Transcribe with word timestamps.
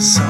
So 0.00 0.29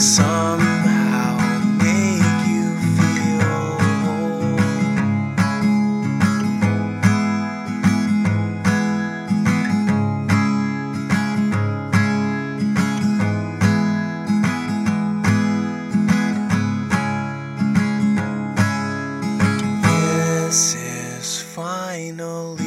somehow 0.00 1.38
make 1.78 2.46
you 2.46 2.76
feel. 2.96 3.78
This 19.82 20.74
is 20.74 21.40
finally. 21.40 22.65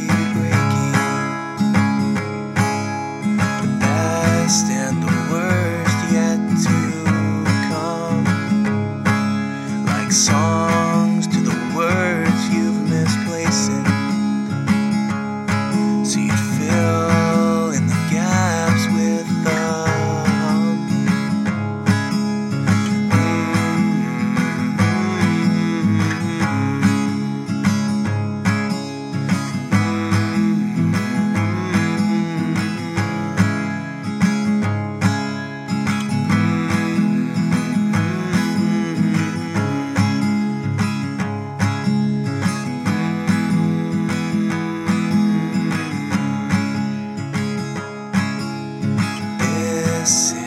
esquece. 50.01 50.38